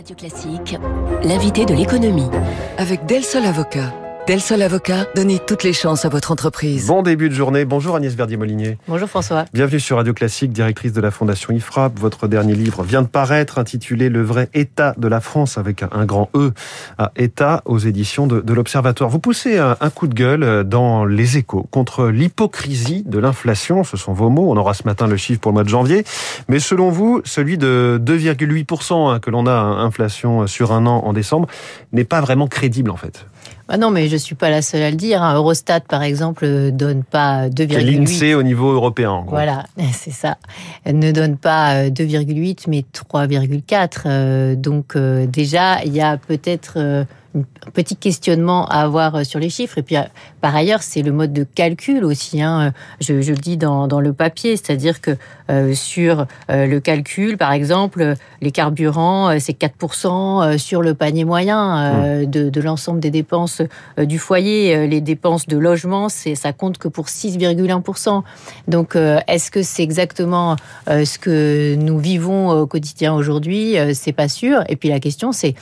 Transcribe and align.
Radio 0.00 0.16
Classique, 0.16 0.78
l'invité 1.24 1.66
de 1.66 1.74
l'économie. 1.74 2.30
Avec 2.78 3.04
Del 3.04 3.22
Sol 3.22 3.44
Avocat. 3.44 3.92
Del 4.30 4.40
Sol 4.40 4.62
Avocat, 4.62 5.08
donnez 5.16 5.40
toutes 5.40 5.64
les 5.64 5.72
chances 5.72 6.04
à 6.04 6.08
votre 6.08 6.30
entreprise. 6.30 6.86
Bon 6.86 7.02
début 7.02 7.28
de 7.28 7.34
journée. 7.34 7.64
Bonjour 7.64 7.96
Agnès 7.96 8.14
Verdier-Molinier. 8.14 8.78
Bonjour 8.86 9.08
François. 9.08 9.44
Bienvenue 9.52 9.80
sur 9.80 9.96
Radio 9.96 10.14
Classique, 10.14 10.52
directrice 10.52 10.92
de 10.92 11.00
la 11.00 11.10
Fondation 11.10 11.52
IFRAP. 11.52 11.98
Votre 11.98 12.28
dernier 12.28 12.54
livre 12.54 12.84
vient 12.84 13.02
de 13.02 13.08
paraître, 13.08 13.58
intitulé 13.58 14.08
Le 14.08 14.22
vrai 14.22 14.48
État 14.54 14.94
de 14.96 15.08
la 15.08 15.20
France, 15.20 15.58
avec 15.58 15.82
un 15.82 16.04
grand 16.04 16.30
E 16.36 16.52
à 16.96 17.10
État, 17.16 17.62
aux 17.64 17.80
éditions 17.80 18.28
de, 18.28 18.52
l'Observatoire. 18.54 19.10
Vous 19.10 19.18
poussez 19.18 19.58
un, 19.58 19.74
coup 19.92 20.06
de 20.06 20.14
gueule 20.14 20.62
dans 20.62 21.04
les 21.04 21.36
échos 21.36 21.66
contre 21.72 22.06
l'hypocrisie 22.06 23.02
de 23.04 23.18
l'inflation. 23.18 23.82
Ce 23.82 23.96
sont 23.96 24.12
vos 24.12 24.30
mots. 24.30 24.48
On 24.48 24.56
aura 24.56 24.74
ce 24.74 24.84
matin 24.84 25.08
le 25.08 25.16
chiffre 25.16 25.40
pour 25.40 25.50
le 25.50 25.54
mois 25.54 25.64
de 25.64 25.68
janvier. 25.68 26.04
Mais 26.46 26.60
selon 26.60 26.90
vous, 26.90 27.20
celui 27.24 27.58
de 27.58 28.00
2,8% 28.00 29.10
hein, 29.10 29.18
que 29.18 29.30
l'on 29.30 29.48
a 29.48 29.54
inflation 29.54 30.46
sur 30.46 30.70
un 30.70 30.86
an 30.86 31.02
en 31.04 31.12
décembre 31.12 31.48
n'est 31.92 32.04
pas 32.04 32.20
vraiment 32.20 32.46
crédible 32.46 32.92
en 32.92 32.96
fait. 32.96 33.26
Ah 33.72 33.76
non, 33.76 33.90
mais 33.90 34.08
je 34.08 34.16
suis 34.16 34.34
pas 34.34 34.50
la 34.50 34.62
seule 34.62 34.82
à 34.82 34.90
le 34.90 34.96
dire. 34.96 35.22
Hein. 35.22 35.36
Eurostat, 35.36 35.80
par 35.80 36.02
exemple, 36.02 36.72
donne 36.72 37.04
pas 37.04 37.48
2,8. 37.48 37.78
L'INSEE 37.84 38.34
au 38.34 38.42
niveau 38.42 38.72
européen. 38.72 39.24
Voilà, 39.28 39.64
c'est 39.92 40.10
ça. 40.10 40.38
Elle 40.84 40.98
ne 40.98 41.12
donne 41.12 41.36
pas 41.36 41.88
2,8, 41.88 42.50
euh, 42.50 42.54
mais 42.66 42.84
3,4. 42.92 44.02
Euh, 44.06 44.54
donc 44.56 44.96
euh, 44.96 45.26
déjà, 45.26 45.84
il 45.84 45.94
y 45.94 46.00
a 46.00 46.16
peut-être 46.16 47.06
un 47.36 47.70
petit 47.72 47.96
questionnement 47.96 48.66
à 48.66 48.80
avoir 48.80 49.14
euh, 49.14 49.24
sur 49.24 49.38
les 49.38 49.50
chiffres. 49.50 49.78
Et 49.78 49.82
puis, 49.82 49.96
euh, 49.96 50.02
par 50.40 50.54
ailleurs, 50.56 50.82
c'est 50.82 51.02
le 51.02 51.12
mode 51.12 51.32
de 51.32 51.44
calcul 51.44 52.04
aussi. 52.04 52.42
Hein. 52.42 52.72
Je, 53.00 53.12
le 53.12 53.36
dis 53.36 53.56
dans, 53.56 53.86
le 54.00 54.12
papier, 54.12 54.56
c'est-à-dire 54.56 55.00
que 55.00 55.12
euh, 55.50 55.74
sur 55.74 56.26
le 56.48 56.78
calcul, 56.78 57.36
par 57.36 57.52
exemple, 57.52 58.14
les 58.40 58.50
carburants, 58.50 59.38
c'est 59.38 59.58
4% 59.58 60.58
sur 60.58 60.82
le 60.82 60.94
panier 60.94 61.24
moyen 61.24 62.22
mmh. 62.22 62.26
de, 62.26 62.60
l'ensemble 62.60 63.00
des 63.00 63.10
dépenses 63.10 63.62
du 63.98 64.18
foyer. 64.18 64.86
Les 64.86 65.00
dépenses 65.00 65.46
de 65.46 65.58
logement, 65.58 66.08
c'est 66.08 66.34
ça 66.34 66.52
compte 66.52 66.78
que 66.78 66.88
pour 66.88 67.06
6,1%. 67.06 68.22
Donc, 68.68 68.96
est-ce 68.96 69.50
que 69.50 69.62
c'est 69.62 69.82
exactement 69.82 70.56
ce 70.86 71.18
que 71.18 71.74
nous 71.74 71.98
vivons 71.98 72.50
au 72.50 72.66
quotidien 72.66 73.14
aujourd'hui? 73.14 73.76
C'est 73.94 74.12
pas 74.12 74.28
sûr. 74.28 74.62
Et 74.68 74.76
puis 74.76 74.88
la 74.88 75.00
question, 75.00 75.32
c'est 75.32 75.54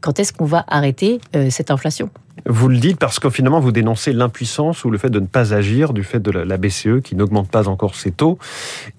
quand 0.00 0.18
est-ce 0.20 0.32
qu'on 0.32 0.44
va 0.44 0.64
arrêter 0.68 1.20
euh, 1.34 1.50
cette 1.50 1.70
inflation? 1.70 2.10
Vous 2.46 2.68
le 2.68 2.78
dites 2.78 2.98
parce 2.98 3.18
que 3.18 3.28
finalement 3.28 3.60
vous 3.60 3.72
dénoncez 3.72 4.12
l'impuissance 4.12 4.84
ou 4.84 4.90
le 4.90 4.98
fait 4.98 5.10
de 5.10 5.20
ne 5.20 5.26
pas 5.26 5.52
agir 5.52 5.92
du 5.92 6.04
fait 6.04 6.20
de 6.20 6.30
la 6.30 6.56
BCE 6.56 7.02
qui 7.02 7.14
n'augmente 7.14 7.50
pas 7.50 7.68
encore 7.68 7.94
ses 7.94 8.12
taux. 8.12 8.38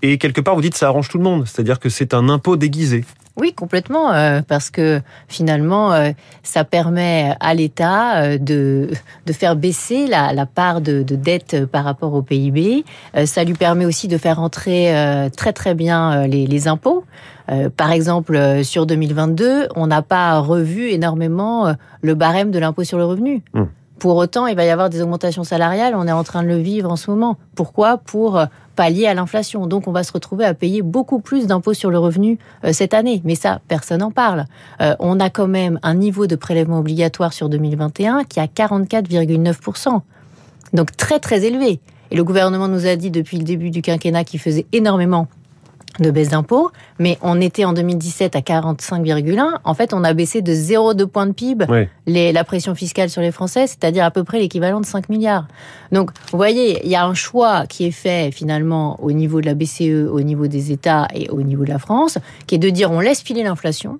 Et 0.01 0.17
quelque 0.17 0.41
part 0.41 0.55
vous 0.55 0.61
dites 0.61 0.75
ça 0.75 0.87
arrange 0.87 1.09
tout 1.09 1.17
le 1.17 1.23
monde, 1.23 1.47
c'est-à-dire 1.47 1.79
que 1.79 1.89
c'est 1.89 2.13
un 2.13 2.29
impôt 2.29 2.55
déguisé. 2.55 3.03
Oui, 3.37 3.53
complètement, 3.53 4.11
euh, 4.11 4.41
parce 4.45 4.69
que 4.69 5.01
finalement, 5.27 5.93
euh, 5.93 6.11
ça 6.43 6.63
permet 6.63 7.35
à 7.39 7.53
l'État 7.53 8.37
de, 8.37 8.89
de 9.25 9.33
faire 9.33 9.55
baisser 9.55 10.07
la, 10.07 10.45
part 10.45 10.81
de, 10.81 11.01
dette 11.01 11.65
par 11.65 11.85
rapport 11.85 12.13
au 12.13 12.21
PIB. 12.21 12.83
ça 13.25 13.43
lui 13.43 13.53
permet 13.53 13.85
aussi 13.85 14.07
de 14.07 14.17
faire 14.17 14.39
entrer 14.39 14.93
très 15.35 15.53
très 15.53 15.73
bien 15.73 16.27
les, 16.27 16.45
les 16.45 16.67
impôts. 16.67 17.05
Euh, 17.51 17.69
par 17.69 17.91
exemple, 17.91 18.35
euh, 18.35 18.63
sur 18.63 18.85
2022, 18.85 19.69
on 19.75 19.87
n'a 19.87 20.01
pas 20.01 20.39
revu 20.39 20.89
énormément 20.89 21.67
euh, 21.67 21.73
le 22.01 22.15
barème 22.15 22.51
de 22.51 22.59
l'impôt 22.59 22.83
sur 22.83 22.97
le 22.97 23.05
revenu. 23.05 23.43
Hmm. 23.53 23.65
Pour 23.99 24.15
autant, 24.15 24.47
il 24.47 24.55
va 24.55 24.65
y 24.65 24.69
avoir 24.69 24.89
des 24.89 25.01
augmentations 25.01 25.43
salariales. 25.43 25.93
On 25.95 26.07
est 26.07 26.11
en 26.11 26.23
train 26.23 26.43
de 26.43 26.47
le 26.47 26.57
vivre 26.57 26.89
en 26.89 26.95
ce 26.95 27.11
moment. 27.11 27.37
Pourquoi? 27.55 27.97
Pour 27.97 28.43
pallier 28.81 29.05
à 29.05 29.13
l'inflation. 29.13 29.67
Donc, 29.67 29.87
on 29.87 29.91
va 29.91 30.01
se 30.01 30.11
retrouver 30.11 30.43
à 30.43 30.55
payer 30.55 30.81
beaucoup 30.81 31.19
plus 31.19 31.45
d'impôts 31.45 31.75
sur 31.75 31.91
le 31.91 31.99
revenu 31.99 32.39
cette 32.71 32.95
année. 32.95 33.21
Mais 33.23 33.35
ça, 33.35 33.61
personne 33.67 33.99
n'en 33.99 34.09
parle. 34.09 34.45
on 34.97 35.19
a 35.19 35.29
quand 35.29 35.45
même 35.45 35.79
un 35.83 35.93
niveau 35.93 36.25
de 36.25 36.35
prélèvement 36.35 36.79
obligatoire 36.79 37.31
sur 37.31 37.47
2021 37.47 38.23
qui 38.23 38.39
est 38.39 38.41
à 38.41 38.47
44,9%. 38.47 40.01
Donc, 40.73 40.97
très, 40.97 41.19
très 41.19 41.45
élevé. 41.45 41.79
Et 42.09 42.15
le 42.15 42.23
gouvernement 42.23 42.67
nous 42.67 42.87
a 42.87 42.95
dit 42.95 43.11
depuis 43.11 43.37
le 43.37 43.43
début 43.43 43.69
du 43.69 43.83
quinquennat 43.83 44.23
qu'il 44.23 44.39
faisait 44.39 44.65
énormément 44.73 45.27
de 45.99 46.11
baisse 46.11 46.29
d'impôts, 46.29 46.71
mais 46.99 47.17
on 47.21 47.39
était 47.41 47.65
en 47.65 47.73
2017 47.73 48.35
à 48.35 48.39
45,1. 48.39 49.57
En 49.63 49.73
fait, 49.73 49.93
on 49.93 50.03
a 50.03 50.13
baissé 50.13 50.41
de 50.41 50.53
0,2 50.53 51.05
points 51.05 51.27
de 51.27 51.33
PIB 51.33 51.65
les, 52.07 52.31
la 52.31 52.43
pression 52.43 52.75
fiscale 52.75 53.09
sur 53.09 53.21
les 53.21 53.31
Français, 53.31 53.67
c'est-à-dire 53.67 54.05
à 54.05 54.11
peu 54.11 54.23
près 54.23 54.39
l'équivalent 54.39 54.79
de 54.79 54.85
5 54.85 55.09
milliards. 55.09 55.47
Donc, 55.91 56.11
vous 56.31 56.37
voyez, 56.37 56.81
il 56.85 56.89
y 56.89 56.95
a 56.95 57.05
un 57.05 57.13
choix 57.13 57.65
qui 57.67 57.85
est 57.85 57.91
fait 57.91 58.31
finalement 58.31 59.01
au 59.03 59.11
niveau 59.11 59.41
de 59.41 59.45
la 59.45 59.53
BCE, 59.53 60.09
au 60.09 60.21
niveau 60.21 60.47
des 60.47 60.71
États 60.71 61.07
et 61.13 61.29
au 61.29 61.41
niveau 61.41 61.63
de 61.65 61.69
la 61.69 61.79
France, 61.79 62.17
qui 62.47 62.55
est 62.55 62.59
de 62.59 62.69
dire 62.69 62.91
on 62.91 62.99
laisse 62.99 63.21
filer 63.21 63.43
l'inflation. 63.43 63.99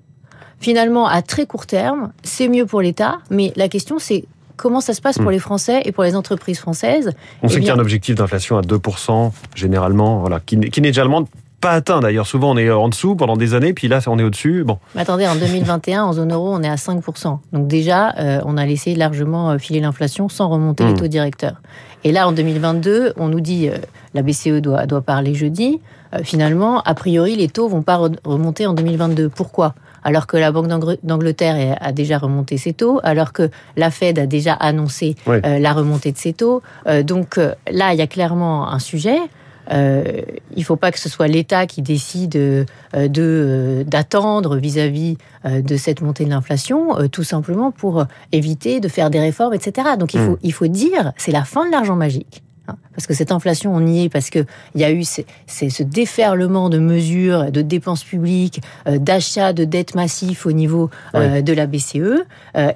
Finalement, 0.60 1.06
à 1.06 1.22
très 1.22 1.46
court 1.46 1.66
terme, 1.66 2.12
c'est 2.22 2.48
mieux 2.48 2.66
pour 2.66 2.80
l'État, 2.80 3.18
mais 3.30 3.52
la 3.56 3.68
question 3.68 3.98
c'est 3.98 4.24
comment 4.56 4.80
ça 4.80 4.94
se 4.94 5.00
passe 5.00 5.16
pour 5.16 5.26
hmm. 5.26 5.32
les 5.32 5.38
Français 5.40 5.82
et 5.84 5.92
pour 5.92 6.04
les 6.04 6.14
entreprises 6.14 6.60
françaises. 6.60 7.10
On 7.42 7.48
sait 7.48 7.56
qu'il 7.56 7.66
y 7.66 7.70
a 7.70 7.74
un 7.74 7.80
objectif 7.80 8.14
d'inflation 8.14 8.56
à 8.56 8.60
2%, 8.60 9.32
généralement, 9.56 10.20
voilà, 10.20 10.38
qui 10.38 10.56
n'est 10.56 10.70
généralement 10.70 11.26
pas 11.62 11.70
atteint 11.70 12.00
d'ailleurs. 12.00 12.26
Souvent, 12.26 12.50
on 12.50 12.56
est 12.58 12.70
en 12.70 12.88
dessous 12.88 13.14
pendant 13.14 13.36
des 13.36 13.54
années, 13.54 13.72
puis 13.72 13.88
là, 13.88 14.00
on 14.08 14.18
est 14.18 14.22
au-dessus. 14.22 14.64
Bon. 14.64 14.78
Mais 14.94 15.02
attendez, 15.02 15.26
en 15.26 15.36
2021, 15.36 16.04
en 16.04 16.12
zone 16.12 16.32
euro, 16.32 16.52
on 16.52 16.62
est 16.62 16.68
à 16.68 16.74
5%. 16.74 17.38
Donc 17.52 17.68
déjà, 17.68 18.14
euh, 18.18 18.40
on 18.44 18.58
a 18.58 18.66
laissé 18.66 18.94
largement 18.94 19.52
euh, 19.52 19.58
filer 19.58 19.80
l'inflation 19.80 20.28
sans 20.28 20.48
remonter 20.48 20.84
les 20.84 20.92
hmm. 20.92 20.98
taux 20.98 21.06
directeurs. 21.06 21.62
Et 22.04 22.10
là, 22.10 22.26
en 22.26 22.32
2022, 22.32 23.14
on 23.16 23.28
nous 23.28 23.40
dit, 23.40 23.68
euh, 23.68 23.76
la 24.12 24.22
BCE 24.22 24.60
doit, 24.60 24.86
doit 24.86 25.00
parler 25.00 25.34
jeudi. 25.34 25.80
finalement, 26.24 26.82
a 26.82 26.94
priori, 26.94 27.36
les 27.36 27.48
taux 27.48 27.68
vont 27.68 27.80
pas 27.80 27.96
remonter 28.24 28.66
en 28.66 28.74
2022. 28.74 29.30
Pourquoi? 29.30 29.74
Alors 30.04 30.26
que 30.26 30.36
la 30.36 30.50
Banque 30.50 30.66
d'Angleterre 31.04 31.78
a 31.80 31.92
déjà 31.92 32.18
remonté 32.18 32.58
ses 32.58 32.72
taux, 32.72 33.00
alors 33.04 33.32
que 33.32 33.48
la 33.76 33.90
Fed 33.90 34.18
a 34.18 34.26
déjà 34.26 34.52
annoncé 34.52 35.14
la 35.26 35.72
remontée 35.72 36.12
de 36.12 36.18
ses 36.18 36.34
taux. 36.34 36.60
donc 37.04 37.36
là, 37.36 37.94
il 37.94 37.98
y 37.98 38.02
a 38.02 38.06
clairement 38.06 38.68
un 38.68 38.80
sujet. 38.80 39.20
Euh, 39.70 40.22
il 40.54 40.60
ne 40.60 40.64
faut 40.64 40.76
pas 40.76 40.90
que 40.90 40.98
ce 40.98 41.08
soit 41.08 41.28
l'État 41.28 41.66
qui 41.66 41.82
décide 41.82 42.36
euh, 42.36 42.64
de 42.94 43.22
euh, 43.22 43.84
d'attendre 43.84 44.56
vis-à-vis 44.56 45.18
de 45.44 45.76
cette 45.76 46.02
montée 46.02 46.24
de 46.24 46.30
l'inflation, 46.30 47.08
tout 47.10 47.24
simplement 47.24 47.72
pour 47.72 48.06
éviter 48.30 48.78
de 48.78 48.88
faire 48.88 49.10
des 49.10 49.18
réformes, 49.18 49.54
etc. 49.54 49.88
Donc 49.98 50.14
il 50.14 50.20
faut, 50.20 50.32
hmm. 50.32 50.38
il 50.42 50.52
faut 50.52 50.66
dire, 50.68 51.12
c'est 51.16 51.32
la 51.32 51.44
fin 51.44 51.66
de 51.66 51.72
l'argent 51.72 51.96
magique. 51.96 52.42
Hein, 52.72 52.76
parce 52.94 53.06
que 53.06 53.14
cette 53.14 53.32
inflation, 53.32 53.74
on 53.74 53.86
y 53.86 54.04
est 54.04 54.08
parce 54.08 54.30
qu'il 54.30 54.46
y 54.74 54.84
a 54.84 54.90
eu 54.90 55.04
ce 55.04 55.82
déferlement 55.82 56.68
de 56.68 56.78
mesures, 56.78 57.50
de 57.50 57.62
dépenses 57.62 58.04
publiques, 58.04 58.60
d'achats 58.86 59.52
de 59.52 59.64
dettes 59.64 59.94
massifs 59.94 60.46
au 60.46 60.52
niveau 60.52 60.90
de 61.14 61.52
la 61.52 61.66
BCE. 61.66 62.24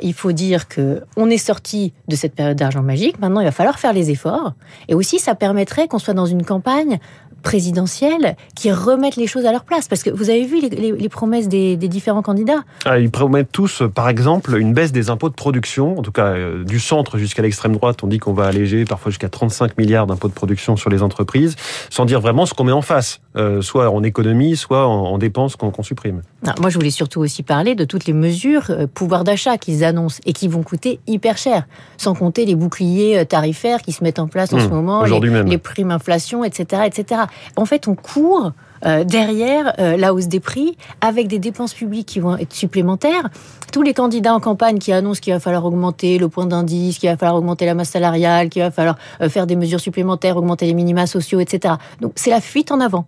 il 0.03 0.15
faut 0.15 0.33
dire 0.33 0.69
que 0.69 1.03
on 1.17 1.29
est 1.31 1.39
sorti 1.39 1.93
de 2.09 2.17
cette 2.17 2.35
période 2.35 2.57
d'argent 2.57 2.83
magique. 2.83 3.19
Maintenant, 3.19 3.41
il 3.41 3.45
va 3.45 3.53
falloir 3.53 3.79
faire 3.79 3.93
les 3.93 4.11
efforts. 4.11 4.55
Et 4.89 4.95
aussi, 4.95 5.19
ça 5.19 5.35
permettrait 5.35 5.89
qu'on 5.89 5.99
soit 5.99 6.15
dans 6.15 6.27
une 6.27 6.45
campagne 6.45 6.99
présidentielle 7.47 8.37
qui 8.57 8.73
remettent 8.73 9.15
les 9.15 9.29
choses 9.29 9.47
à 9.47 9.53
leur 9.53 9.63
place. 9.63 9.87
Parce 9.87 10.03
que 10.03 10.11
vous 10.11 10.31
avez 10.31 10.45
vu 10.45 10.59
les, 10.61 11.09
promesses 11.09 11.47
des, 11.47 11.77
différents 11.77 12.23
candidats. 12.23 12.65
Ah, 12.85 12.99
ils 12.99 13.09
promettent 13.09 13.53
tous, 13.53 13.85
par 13.95 14.09
exemple, 14.09 14.57
une 14.59 14.75
baisse 14.75 14.91
des 14.91 15.11
impôts 15.11 15.29
de 15.29 15.35
production, 15.35 15.97
en 15.97 16.03
tout 16.03 16.11
cas 16.11 16.33
euh, 16.33 16.65
du 16.65 16.81
centre 16.81 17.19
jusqu'à 17.19 17.43
l'extrême 17.43 17.73
droite. 17.73 18.03
On 18.03 18.09
dit 18.09 18.19
qu'on 18.19 18.33
va 18.33 18.47
alléger 18.47 18.85
parfois 18.85 19.11
jusqu'à 19.11 19.29
35 19.29 19.79
milliards 19.79 20.09
d'impôts 20.09 20.27
de 20.27 20.33
production 20.33 20.75
sur 20.75 20.91
les 20.91 21.05
entreprises, 21.05 21.55
sans 21.89 22.05
dire 22.05 22.21
vraiment 22.21 22.47
ce 22.47 22.55
qu'on 22.55 22.65
met 22.65 22.73
en 22.73 22.83
face, 22.83 23.21
euh, 23.37 23.63
soit 23.63 23.91
en 23.91 24.03
économie, 24.03 24.57
soit 24.57 24.89
en, 24.89 25.17
dépenses 25.17 25.55
qu'on 25.55 25.83
supprime. 25.85 26.23
Moi, 26.61 26.69
je 26.69 26.75
voulais 26.75 26.91
surtout 26.91 27.21
aussi 27.21 27.45
parler 27.45 27.77
de 27.77 27.85
toutes 27.85 28.07
les 28.07 28.13
mesures 28.13 28.67
euh, 28.71 28.87
pouvoir 28.93 29.23
d'achat 29.23 29.57
qu'ils 29.57 29.85
annoncent 29.85 30.19
et 30.27 30.33
qui 30.33 30.49
vont 30.49 30.65
coûter 30.65 30.99
hyper 31.07 31.39
cher, 31.39 31.69
sans 31.97 32.15
compter 32.15 32.45
les 32.45 32.57
boucliers 32.57 33.25
tarifaires 33.25 33.83
qui 33.83 33.93
se 33.93 34.03
mettent 34.03 34.19
en 34.19 34.27
place 34.27 34.53
en 34.53 34.59
ce 34.59 34.67
mmh, 34.67 34.71
moment, 34.71 35.05
les, 35.05 35.45
les 35.45 35.59
primes 35.59 35.93
inflation, 35.93 36.43
etc., 36.43 36.83
etc 36.87 37.27
en 37.57 37.67
fait, 37.67 37.89
on 37.89 37.95
court 37.95 38.53
euh, 38.87 39.05
derrière 39.05 39.73
euh, 39.79 39.97
la 39.97 40.15
hausse 40.15 40.29
des 40.29 40.41
prix, 40.41 40.77
avec 41.01 41.27
des 41.27 41.39
dépenses 41.39 41.75
publiques 41.75 42.07
qui 42.07 42.21
vont 42.21 42.37
être 42.37 42.53
supplémentaires. 42.53 43.29
Tous 43.73 43.83
les 43.83 43.95
candidats 43.95 44.33
en 44.33 44.39
campagne 44.39 44.79
qui 44.79 44.93
annoncent 44.93 45.21
qu'il 45.21 45.33
va 45.33 45.41
falloir 45.41 45.65
augmenter 45.65 46.19
le 46.19 46.29
point 46.29 46.47
d'indice, 46.47 46.99
qu'il 46.99 47.11
va 47.11 47.17
falloir 47.17 47.37
augmenter 47.37 47.67
la 47.67 47.75
masse 47.75 47.91
salariale, 47.91 48.49
qu'il 48.49 48.63
va 48.63 48.71
falloir 48.71 48.97
euh, 49.21 49.29
faire 49.29 49.47
des 49.47 49.57
mesures 49.57 49.81
supplémentaires, 49.81 50.37
augmenter 50.37 50.67
les 50.67 50.75
minima 50.75 51.07
sociaux, 51.07 51.41
etc. 51.41 51.75
Donc 52.01 52.13
c'est 52.15 52.31
la 52.31 52.41
fuite 52.41 52.71
en 52.71 52.81
avant. 52.81 53.07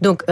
Donc 0.00 0.22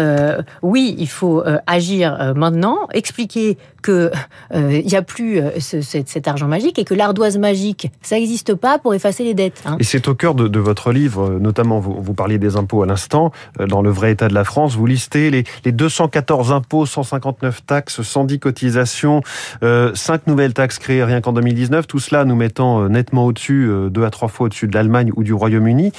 oui, 0.62 0.94
il 0.97 1.08
faut 1.08 1.43
agir 1.67 2.35
maintenant, 2.37 2.87
expliquer 2.93 3.58
qu'il 3.82 4.12
n'y 4.55 4.94
a 4.94 5.03
plus 5.03 5.43
cet, 5.58 6.29
argent 6.29 6.47
magique 6.47 6.79
et 6.79 6.85
que 6.85 6.94
l'ardoise 6.94 7.37
magique, 7.37 7.91
ça 8.00 8.14
n'existe 8.14 8.55
pas 8.55 8.79
pour 8.79 8.94
effacer 8.94 9.25
les 9.25 9.35
dettes. 9.35 9.61
Hein. 9.67 9.76
Et 9.81 9.82
c'est 9.82 10.06
au 10.06 10.14
cœur 10.14 10.37
de, 10.37 10.61
votre 10.61 10.93
livre, 10.93 11.31
notamment 11.41 11.81
vous, 11.81 11.97
vous 12.00 12.14
parliez 12.14 12.38
des 12.38 12.55
impôts 12.55 12.85
à 12.85 12.87
l'instant, 12.87 13.32
dans 13.58 13.82
le 13.82 13.91
vrai 13.91 14.12
état 14.12 14.29
de 14.29 14.35
la 14.35 14.44
France 14.44 14.68
vous 14.76 14.87
listez 14.87 15.31
les, 15.31 15.44
214 15.73 16.53
impôts, 16.53 16.87
159 16.87 17.65
taxes, 17.65 18.03
110 18.03 18.38
cotisations, 18.38 19.23
euh, 19.62 19.94
5 19.94 20.26
nouvelles 20.26 20.55
taxes 20.55 20.79
créées 20.79 21.05
rien 21.05 21.20
qu'en 21.20 21.32
2019. 21.32 21.87
Tout 21.87 21.99
cela 21.99 22.25
nous 22.25 22.37
mettant 22.37 22.82
euh, 22.82 22.88
nettement 22.88 23.26
au-dessus, 23.26 23.69
euh, 23.69 23.91
deux 23.91 24.05
à 24.05 24.11
trois 24.11 24.29
fois 24.29 24.47
au-dessus 24.47 24.69
de 24.69 24.75
l'Allemagne 24.75 25.11
ou 25.17 25.23
du 25.23 25.32
Royaume-Uni. 25.32 25.93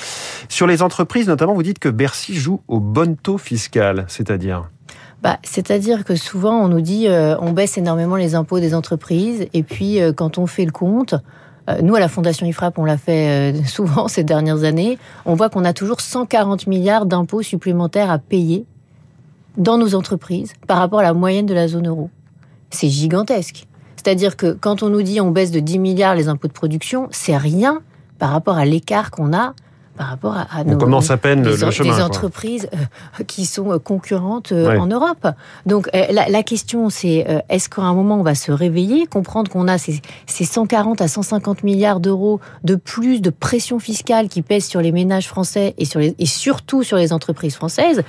Sur 0.48 0.68
les 0.68 0.82
entreprises, 0.82 1.28
notamment, 1.28 1.54
vous 1.54 1.64
dites 1.64 1.80
que 1.80 1.90
Bercy 1.90 2.36
joue 2.36 2.62
au 2.68 2.80
bon 2.80 3.18
taux 3.18 3.38
fiscal, 3.38 4.06
c'est-à-dire? 4.08 4.70
Bah, 5.22 5.38
C'est-à-dire 5.44 6.06
que 6.06 6.16
souvent, 6.16 6.62
on 6.64 6.68
nous 6.68 6.82
dit 6.82 7.08
euh, 7.08 7.36
on 7.40 7.52
baisse 7.52 7.78
énormément 7.78 8.16
les 8.16 8.36
impôts 8.36 8.60
des 8.60 8.74
entreprises, 8.74 9.48
et 9.54 9.64
puis 9.64 10.00
quand 10.16 10.38
on 10.38 10.48
fait 10.48 10.66
le 10.66 10.72
compte, 10.72 11.16
nous, 11.82 11.96
à 11.96 12.00
la 12.00 12.08
Fondation 12.08 12.46
IFRAP, 12.46 12.78
on 12.78 12.86
l'a 12.86 12.98
fait 12.98 13.54
euh, 13.54 13.64
souvent 13.66 14.08
ces 14.08 14.24
dernières 14.24 14.64
années, 14.64 14.98
on 15.26 15.36
voit 15.36 15.50
qu'on 15.50 15.66
a 15.66 15.74
toujours 15.74 16.02
140 16.02 16.68
milliards 16.68 17.06
d'impôts 17.06 17.42
supplémentaires 17.42 18.12
à 18.12 18.18
payer 18.18 18.66
dans 19.58 19.78
nos 19.78 19.96
entreprises 19.96 20.54
par 20.68 20.78
rapport 20.78 21.00
à 21.00 21.04
la 21.04 21.14
moyenne 21.14 21.46
de 21.46 21.54
la 21.54 21.68
zone 21.68 21.88
euro. 21.88 22.10
C'est 22.70 22.90
gigantesque. 22.90 23.68
C'est-à-dire 23.96 24.38
que 24.38 24.54
quand 24.54 24.84
on 24.84 24.90
nous 24.90 25.02
dit 25.02 25.20
on 25.20 25.32
baisse 25.32 25.52
de 25.52 25.60
10 25.60 25.80
milliards 25.80 26.16
les 26.16 26.30
impôts 26.30 26.48
de 26.48 26.54
production, 26.54 27.08
c'est 27.12 27.36
rien 27.36 27.82
par 28.18 28.32
rapport 28.32 28.58
à 28.58 28.66
l'écart 28.66 29.12
qu'on 29.12 29.34
a 29.34 29.54
par 30.00 30.08
rapport 30.08 30.34
à, 30.34 30.44
à 30.44 30.62
On 30.66 30.72
nos 30.72 30.78
commence 30.78 31.12
à 31.12 31.18
peine 31.18 31.44
le, 31.44 31.58
chemin. 31.72 31.94
des 31.98 32.02
entreprises 32.02 32.70
euh, 32.74 33.24
qui 33.26 33.46
sont 33.46 33.70
euh, 33.74 33.80
concurrentes 33.80 34.54
euh, 34.54 34.70
Ouais. 34.70 34.78
en 34.78 34.88
Europe. 34.88 35.28
Donc 35.66 35.90
la, 35.94 36.30
la 36.30 36.44
question 36.44 36.90
c'est 36.90 37.26
est-ce 37.50 37.68
qu'à 37.70 37.82
un 37.82 37.94
moment 37.94 38.16
on 38.18 38.24
va 38.24 38.34
se 38.36 38.52
réveiller, 38.52 39.08
comprendre 39.08 39.52
qu'on 39.52 39.68
a 39.68 39.78
ces, 39.78 40.02
ces 40.26 40.46
140 40.46 41.02
à 41.02 41.08
150 41.10 41.64
milliards 41.64 42.00
d'euros 42.00 42.40
de 42.64 42.76
plus 42.76 43.22
de 43.22 43.30
pression 43.30 43.80
fiscale 43.80 44.30
qui 44.30 44.42
pèse 44.42 44.66
sur 44.66 44.80
les 44.82 44.92
ménages 44.94 45.28
français 45.28 45.74
et 45.78 45.84
sur 45.86 46.00
les, 46.00 46.16
et 46.18 46.26
surtout 46.26 46.84
sur 46.84 46.96
les 46.98 47.12
entreprises 47.12 47.56
françaises? 47.56 48.04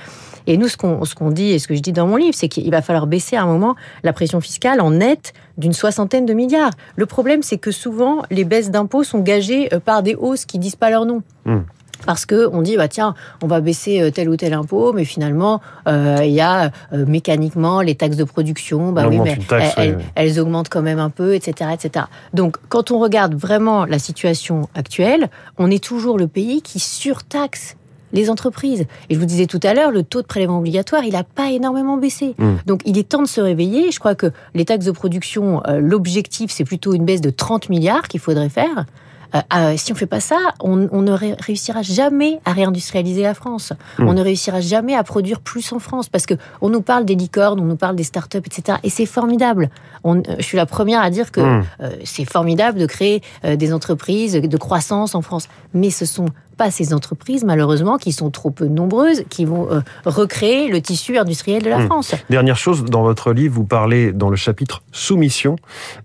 Et 0.47 0.57
nous, 0.57 0.67
ce 0.67 0.75
qu'on 0.77 1.01
qu'on 1.15 1.29
dit 1.29 1.51
et 1.51 1.59
ce 1.59 1.67
que 1.67 1.75
je 1.75 1.81
dis 1.81 1.91
dans 1.91 2.07
mon 2.07 2.15
livre, 2.15 2.33
c'est 2.35 2.47
qu'il 2.47 2.71
va 2.71 2.81
falloir 2.81 3.05
baisser 3.05 3.35
à 3.35 3.43
un 3.43 3.45
moment 3.45 3.75
la 4.03 4.11
pression 4.11 4.41
fiscale 4.41 4.81
en 4.81 4.89
net 4.89 5.33
d'une 5.59 5.73
soixantaine 5.73 6.25
de 6.25 6.33
milliards. 6.33 6.71
Le 6.95 7.05
problème, 7.05 7.43
c'est 7.43 7.59
que 7.59 7.69
souvent, 7.71 8.23
les 8.31 8.43
baisses 8.43 8.71
d'impôts 8.71 9.03
sont 9.03 9.19
gagées 9.19 9.69
par 9.85 10.01
des 10.01 10.15
hausses 10.15 10.45
qui 10.45 10.57
disent 10.57 10.75
pas 10.75 10.89
leur 10.89 11.05
nom. 11.05 11.21
Hmm. 11.45 11.59
Parce 12.05 12.25
que 12.25 12.49
on 12.51 12.61
dit 12.61 12.77
bah 12.77 12.87
tiens 12.87 13.15
on 13.41 13.47
va 13.47 13.61
baisser 13.61 14.01
euh, 14.01 14.11
tel 14.11 14.29
ou 14.29 14.35
tel 14.35 14.53
impôt 14.53 14.93
mais 14.93 15.05
finalement 15.05 15.61
euh, 15.87 16.19
il 16.23 16.31
y 16.31 16.41
a 16.41 16.71
euh, 16.93 17.05
mécaniquement 17.05 17.81
les 17.81 17.95
taxes 17.95 18.17
de 18.17 18.23
production 18.23 18.91
bah 18.91 19.07
oui 19.07 19.19
mais 19.19 19.37
taxe, 19.37 19.75
elles, 20.15 20.39
augmentent 20.39 20.69
quand 20.69 20.81
même 20.81 20.99
un 20.99 21.09
peu 21.09 21.35
etc 21.35 21.71
etc 21.73 22.05
donc 22.33 22.57
quand 22.69 22.91
on 22.91 22.99
regarde 22.99 23.35
vraiment 23.35 23.85
la 23.85 23.99
situation 23.99 24.69
actuelle 24.75 25.29
on 25.57 25.69
est 25.69 25.83
toujours 25.83 26.17
le 26.17 26.27
pays 26.27 26.61
qui 26.61 26.79
surtaxe 26.79 27.75
les 28.13 28.29
entreprises. 28.29 28.85
Et 29.09 29.15
je 29.15 29.19
vous 29.19 29.25
disais 29.25 29.45
tout 29.45 29.59
à 29.63 29.73
l'heure, 29.73 29.91
le 29.91 30.03
taux 30.03 30.21
de 30.21 30.27
prélèvement 30.27 30.59
obligatoire, 30.59 31.03
il 31.03 31.13
n'a 31.13 31.23
pas 31.23 31.51
énormément 31.51 31.97
baissé. 31.97 32.35
Mm. 32.37 32.55
Donc 32.65 32.81
il 32.85 32.97
est 32.97 33.07
temps 33.07 33.21
de 33.21 33.27
se 33.27 33.41
réveiller. 33.41 33.91
Je 33.91 33.99
crois 33.99 34.15
que 34.15 34.31
les 34.53 34.65
taxes 34.65 34.85
de 34.85 34.91
production, 34.91 35.61
euh, 35.67 35.79
l'objectif, 35.79 36.51
c'est 36.51 36.65
plutôt 36.65 36.93
une 36.93 37.05
baisse 37.05 37.21
de 37.21 37.29
30 37.29 37.69
milliards 37.69 38.07
qu'il 38.07 38.19
faudrait 38.19 38.49
faire. 38.49 38.85
Euh, 39.33 39.39
euh, 39.55 39.73
si 39.77 39.91
on 39.91 39.95
fait 39.95 40.05
pas 40.05 40.19
ça, 40.19 40.37
on, 40.61 40.89
on 40.91 41.01
ne 41.01 41.11
ré- 41.11 41.35
réussira 41.39 41.81
jamais 41.83 42.39
à 42.45 42.51
réindustrialiser 42.51 43.21
la 43.23 43.33
France. 43.33 43.71
Mm. 43.97 44.07
On 44.07 44.13
ne 44.13 44.21
réussira 44.21 44.59
jamais 44.61 44.95
à 44.95 45.03
produire 45.03 45.39
plus 45.39 45.71
en 45.71 45.79
France 45.79 46.09
parce 46.09 46.25
que 46.25 46.33
on 46.61 46.69
nous 46.69 46.81
parle 46.81 47.05
des 47.05 47.15
licornes, 47.15 47.59
on 47.59 47.65
nous 47.65 47.77
parle 47.77 47.95
des 47.95 48.03
startups, 48.03 48.37
etc. 48.45 48.77
Et 48.83 48.89
c'est 48.89 49.05
formidable. 49.05 49.69
On, 50.03 50.17
euh, 50.17 50.21
je 50.39 50.43
suis 50.43 50.57
la 50.57 50.65
première 50.65 51.01
à 51.01 51.09
dire 51.09 51.31
que 51.31 51.41
Mm. 51.41 51.63
euh, 51.81 51.89
c'est 52.03 52.25
formidable 52.25 52.79
de 52.79 52.85
créer 52.85 53.21
euh, 53.45 53.55
des 53.55 53.73
entreprises 53.73 54.33
de 54.33 54.57
croissance 54.57 55.15
en 55.15 55.21
France. 55.21 55.47
Mais 55.73 55.89
ce 55.91 56.05
sont 56.05 56.25
pas 56.61 56.69
ces 56.69 56.93
entreprises, 56.93 57.43
malheureusement, 57.43 57.97
qui 57.97 58.11
sont 58.11 58.29
trop 58.29 58.51
peu 58.51 58.67
nombreuses, 58.67 59.23
qui 59.31 59.45
vont 59.45 59.71
euh, 59.71 59.79
recréer 60.05 60.67
le 60.67 60.79
tissu 60.79 61.17
industriel 61.17 61.63
de 61.63 61.71
la 61.71 61.79
Mm. 61.79 61.85
France. 61.87 62.13
Dernière 62.29 62.55
chose, 62.55 62.85
dans 62.85 63.01
votre 63.01 63.33
livre, 63.33 63.55
vous 63.55 63.63
parlez 63.63 64.11
dans 64.11 64.29
le 64.29 64.35
chapitre 64.35 64.83
soumission 64.91 65.55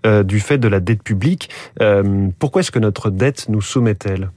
euh, 0.07 0.23
du 0.23 0.41
fait 0.41 0.57
de 0.57 0.67
la 0.67 0.81
dette 0.81 1.03
publique. 1.03 1.51
Euh, 1.83 2.29
pourquoi 2.39 2.61
est-ce 2.61 2.71
que 2.71 2.79
notre 2.79 3.11
dette 3.11 3.51
nous 3.51 3.61
soumet-elle? 3.61 4.31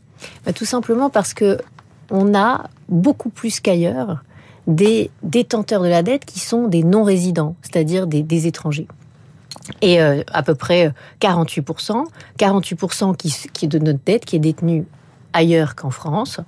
Bah, 0.45 0.51
tout 0.51 0.65
simplement 0.65 1.09
parce 1.09 1.33
que 1.33 1.57
on 2.11 2.35
a 2.35 2.65
beaucoup 2.89 3.29
plus 3.29 3.61
qu'ailleurs 3.61 4.21
des 4.67 5.11
détenteurs 5.23 5.83
de 5.83 5.87
la 5.87 6.03
dette 6.03 6.25
qui 6.25 6.39
sont 6.41 6.67
des 6.67 6.83
non-résidents, 6.83 7.55
c'est-à-dire 7.61 8.07
des, 8.07 8.23
des 8.23 8.45
étrangers. 8.45 8.87
Et 9.81 10.01
euh, 10.01 10.21
à 10.33 10.43
peu 10.43 10.55
près 10.55 10.91
48%, 11.21 12.03
48% 12.37 13.15
qui, 13.15 13.33
qui 13.53 13.69
de 13.69 13.79
notre 13.79 13.99
dette 14.05 14.25
qui 14.25 14.35
est 14.35 14.39
détenue 14.39 14.85
ailleurs 15.33 15.75
qu'en 15.75 15.89
France. 15.89 16.39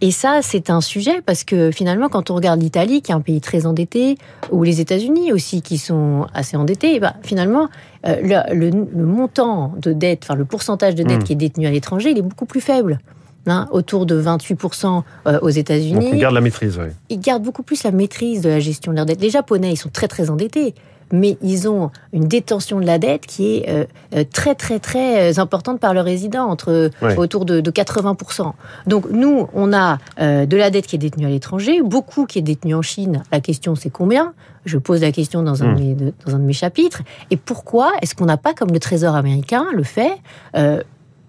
Et 0.00 0.10
ça, 0.10 0.40
c'est 0.42 0.70
un 0.70 0.80
sujet 0.80 1.22
parce 1.24 1.44
que 1.44 1.70
finalement, 1.70 2.08
quand 2.08 2.30
on 2.30 2.34
regarde 2.34 2.60
l'Italie, 2.60 3.00
qui 3.00 3.12
est 3.12 3.14
un 3.14 3.20
pays 3.20 3.40
très 3.40 3.64
endetté, 3.64 4.18
ou 4.50 4.62
les 4.64 4.80
États-Unis 4.80 5.32
aussi, 5.32 5.62
qui 5.62 5.78
sont 5.78 6.26
assez 6.34 6.56
endettés, 6.56 6.98
bah, 7.00 7.14
finalement, 7.22 7.68
euh, 8.06 8.16
le, 8.20 8.54
le- 8.54 8.86
le 8.94 9.04
montant 9.06 9.72
de 9.80 9.92
dette, 9.92 10.20
enfin 10.24 10.34
le 10.34 10.44
pourcentage 10.44 10.94
de 10.94 11.04
dette 11.04 11.20
Mm. 11.20 11.24
qui 11.24 11.32
est 11.32 11.36
détenu 11.36 11.66
à 11.66 11.70
l'étranger, 11.70 12.10
il 12.10 12.18
est 12.18 12.22
beaucoup 12.22 12.44
plus 12.46 12.60
faible. 12.60 12.98
Hein, 13.46 13.68
autour 13.72 14.06
de 14.06 14.18
28% 14.18 15.02
euh, 15.26 15.38
aux 15.42 15.50
États-Unis 15.50 16.08
on 16.14 16.16
garde 16.16 16.34
la 16.34 16.40
maîtrise. 16.40 16.78
ouais. 16.78 16.92
ils 17.10 17.20
gardent 17.20 17.42
beaucoup 17.42 17.62
plus 17.62 17.82
la 17.84 17.90
maîtrise 17.90 18.40
de 18.40 18.48
la 18.48 18.58
gestion 18.58 18.90
de 18.90 18.96
leur 18.96 19.04
dette. 19.04 19.20
Les 19.20 19.28
Japonais, 19.28 19.70
ils 19.70 19.76
sont 19.76 19.90
très 19.90 20.08
très 20.08 20.30
endettés, 20.30 20.74
mais 21.12 21.36
ils 21.42 21.68
ont 21.68 21.90
une 22.12 22.26
détention 22.26 22.80
de 22.80 22.86
la 22.86 22.98
dette 22.98 23.26
qui 23.26 23.56
est 23.56 23.68
euh, 23.68 23.84
euh, 24.14 24.24
très 24.32 24.54
très 24.54 24.78
très 24.78 25.32
euh, 25.32 25.40
importante 25.40 25.80
par 25.80 25.94
leurs 25.94 26.04
résidents, 26.04 26.46
entre 26.48 26.90
Ouais. 27.02 27.16
autour 27.16 27.44
de, 27.44 27.60
de 27.60 27.70
80%. 27.70 28.52
Donc 28.86 29.06
nous, 29.10 29.48
on 29.54 29.72
a 29.72 29.98
euh, 30.20 30.46
de 30.46 30.56
la 30.56 30.70
dette 30.70 30.86
qui 30.86 30.96
est 30.96 30.98
détenue 30.98 31.26
à 31.26 31.30
l'étranger, 31.30 31.82
beaucoup 31.82 32.26
qui 32.26 32.38
est 32.38 32.42
détenue 32.42 32.74
en 32.74 32.82
Chine. 32.82 33.22
La 33.32 33.40
question, 33.40 33.74
c'est 33.74 33.90
combien? 33.90 34.32
Je 34.64 34.78
pose 34.78 35.02
la 35.02 35.12
question 35.12 35.42
dans 35.42 35.62
un, 35.62 35.72
Hmm. 35.72 35.76
de 35.76 35.80
mes, 35.80 35.94
de- 35.94 36.12
dans 36.26 36.34
un 36.34 36.38
de 36.38 36.44
mes 36.44 36.52
chapitres. 36.52 37.02
Et 37.30 37.36
pourquoi 37.36 37.92
est-ce 38.02 38.14
qu'on 38.14 38.24
n'a 38.26 38.36
pas, 38.38 38.54
comme 38.54 38.70
le 38.72 38.80
Trésor 38.80 39.14
américain 39.14 39.66
le 39.74 39.82
fait, 39.82 40.12
euh, 40.56 40.80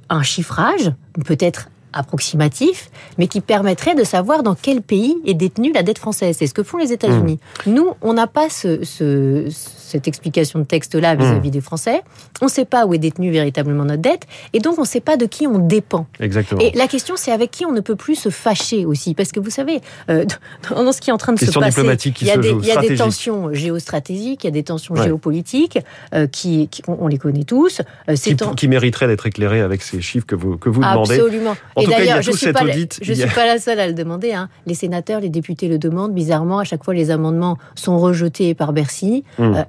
un 0.09 0.23
chiffrage, 0.23 0.91
peut-être 1.25 1.69
approximatif, 1.95 2.89
mais 3.17 3.27
qui 3.27 3.41
permettrait 3.41 3.95
de 3.95 4.03
savoir 4.03 4.43
dans 4.43 4.55
quel 4.55 4.81
pays 4.81 5.15
est 5.25 5.33
détenue 5.33 5.71
la 5.73 5.83
dette 5.83 5.97
française. 5.99 6.35
C'est 6.39 6.47
ce 6.47 6.53
que 6.53 6.63
font 6.63 6.77
les 6.77 6.91
États-Unis. 6.91 7.39
Nous, 7.65 7.87
on 8.01 8.13
n'a 8.13 8.27
pas 8.27 8.49
ce, 8.49 8.83
ce- 8.83 9.47
cette 9.49 10.07
explication 10.07 10.59
de 10.59 10.65
texte-là 10.65 11.15
vis-à-vis 11.15 11.51
des 11.51 11.61
Français. 11.61 12.01
On 12.41 12.45
ne 12.45 12.49
sait 12.49 12.65
pas 12.65 12.85
où 12.85 12.93
est 12.93 12.97
détenue 12.97 13.31
véritablement 13.31 13.85
notre 13.85 14.01
dette, 14.01 14.23
et 14.53 14.59
donc 14.59 14.77
on 14.77 14.81
ne 14.81 14.87
sait 14.87 14.99
pas 14.99 15.15
de 15.17 15.25
qui 15.25 15.47
on 15.47 15.57
dépend. 15.57 16.05
Exactement. 16.19 16.59
Et 16.61 16.71
la 16.75 16.87
question, 16.87 17.15
c'est 17.17 17.31
avec 17.31 17.51
qui 17.51 17.65
on 17.65 17.71
ne 17.71 17.79
peut 17.81 17.95
plus 17.95 18.15
se 18.15 18.29
fâcher 18.29 18.85
aussi, 18.85 19.13
parce 19.13 19.31
que 19.31 19.39
vous 19.39 19.49
savez, 19.49 19.81
euh, 20.09 20.25
dans 20.69 20.91
ce 20.91 20.99
qui 21.01 21.09
est 21.09 21.13
en 21.13 21.17
train 21.17 21.33
de 21.33 21.39
Question 21.39 21.61
se 21.61 21.65
passer, 21.65 21.81
il 21.81 22.27
y 22.27 22.31
a 22.31 22.37
des, 22.37 22.49
il 22.49 22.65
y 22.65 22.71
a 22.71 22.81
des 22.81 22.95
tensions 22.95 23.53
géostratégiques, 23.53 24.43
il 24.43 24.47
y 24.47 24.49
a 24.49 24.51
des 24.51 24.63
tensions 24.63 24.95
Ouais. 24.95 25.03
géopolitiques, 25.05 25.79
euh, 26.13 26.27
qui, 26.27 26.67
qui- 26.69 26.81
on 26.87 26.97
on 27.05 27.07
les 27.07 27.17
connaît 27.17 27.43
tous. 27.43 27.81
Euh, 28.09 28.15
qui, 28.15 28.35
qui 28.55 28.67
mériterait 28.67 29.07
d'être 29.07 29.27
éclairé 29.27 29.61
avec 29.61 29.81
ces 29.83 30.01
chiffres 30.01 30.25
que 30.25 30.33
vous, 30.35 30.57
que 30.57 30.69
vous 30.69 30.81
demandez. 30.81 31.19
Absolument. 31.19 31.55
En 31.75 31.81
tout 31.85 31.91
cas, 31.91 31.97
il 31.97 31.99
y 31.99 32.03
a 32.03 32.05
d'ailleurs, 32.07 32.21
je 32.23 32.31
tout 32.31 32.37
suis 32.37 32.45
cet 32.47 32.55
pas 32.55 32.63
la- 32.63 32.73
audit. 32.73 32.99
je 33.01 33.11
Il 33.13 33.17
y 33.17 33.23
a- 33.23 33.27
suis 33.27 33.35
pas 33.35 33.45
la 33.45 33.59
seule 33.59 33.79
à 33.79 33.87
le 33.87 33.93
demander. 33.93 34.33
hein. 34.33 34.49
Les 34.65 34.73
sénateurs, 34.75 35.19
les 35.21 35.29
députés 35.29 35.67
le 35.67 35.77
demandent. 35.77 36.13
Bizarrement, 36.13 36.59
à 36.59 36.63
chaque 36.63 36.83
fois, 36.83 36.93
les 36.93 37.11
amendements 37.11 37.57
sont 37.75 37.97
rejetés 37.99 38.53
par 38.53 38.73
Bercy. 38.73 39.23
Hmm. 39.39 39.53
Euh, 39.55 39.63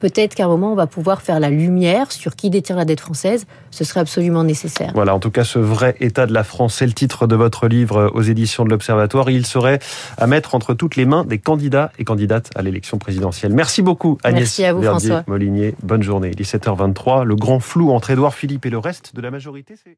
Peut-être 0.00 0.34
qu'à 0.34 0.46
un 0.46 0.48
moment, 0.48 0.72
on 0.72 0.74
va 0.74 0.88
pouvoir 0.88 1.22
faire 1.22 1.38
la 1.38 1.48
lumière 1.48 2.10
sur 2.10 2.34
qui 2.34 2.50
détient 2.50 2.74
la 2.74 2.84
dette 2.84 2.98
française. 2.98 3.46
Ce 3.70 3.84
serait 3.84 4.00
absolument 4.00 4.42
nécessaire. 4.42 4.90
Voilà, 4.96 5.14
en 5.14 5.20
tout 5.20 5.30
cas, 5.30 5.44
ce 5.44 5.60
vrai 5.60 5.94
état 6.00 6.26
de 6.26 6.32
la 6.34 6.42
France, 6.42 6.74
c'est 6.74 6.86
le 6.86 6.92
titre 6.92 7.28
de 7.28 7.36
votre 7.36 7.68
livre 7.68 8.10
aux 8.12 8.22
éditions 8.22 8.64
de 8.64 8.70
l'Observatoire. 8.70 9.30
Il 9.30 9.46
serait 9.46 9.78
à 10.18 10.26
mettre 10.26 10.56
entre 10.56 10.74
toutes 10.74 10.96
les 10.96 11.04
mains 11.06 11.24
des 11.24 11.38
candidats 11.38 11.92
et 12.00 12.04
candidates 12.04 12.50
à 12.56 12.62
l'élection 12.62 12.98
présidentielle. 12.98 13.52
Merci 13.52 13.80
beaucoup, 13.80 14.18
Agnès 14.24 14.40
Merci 14.40 14.64
à 14.64 14.72
vous, 14.72 14.80
Verdier 14.80 15.10
François. 15.10 15.24
Molinier. 15.28 15.76
Bonne 15.84 16.02
journée. 16.02 16.32
17h23, 16.32 17.22
le 17.22 17.36
grand 17.36 17.60
flou 17.60 17.92
entre 17.92 18.10
Édouard 18.10 18.34
Philippe 18.34 18.66
et 18.66 18.70
le 18.70 18.78
reste 18.78 19.14
de 19.14 19.20
la 19.20 19.30
majorité. 19.30 19.74
c'est- 19.84 19.96